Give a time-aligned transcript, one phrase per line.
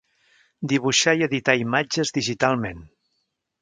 [0.71, 2.85] Dibuixar i editar imatges digitalment.